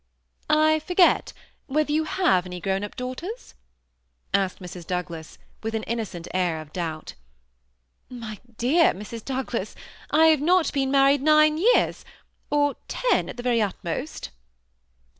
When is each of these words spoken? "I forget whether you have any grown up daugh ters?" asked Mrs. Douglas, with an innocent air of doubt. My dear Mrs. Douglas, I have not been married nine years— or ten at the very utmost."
"I 0.49 0.79
forget 0.79 1.31
whether 1.67 1.91
you 1.91 2.05
have 2.05 2.47
any 2.47 2.59
grown 2.59 2.83
up 2.83 2.95
daugh 2.95 3.17
ters?" 3.17 3.53
asked 4.33 4.59
Mrs. 4.59 4.87
Douglas, 4.87 5.37
with 5.61 5.75
an 5.75 5.83
innocent 5.83 6.27
air 6.33 6.59
of 6.59 6.73
doubt. 6.73 7.13
My 8.09 8.39
dear 8.57 8.93
Mrs. 8.93 9.23
Douglas, 9.23 9.75
I 10.09 10.25
have 10.29 10.41
not 10.41 10.73
been 10.73 10.89
married 10.89 11.21
nine 11.21 11.59
years— 11.59 12.03
or 12.49 12.77
ten 12.87 13.29
at 13.29 13.37
the 13.37 13.43
very 13.43 13.61
utmost." 13.61 14.31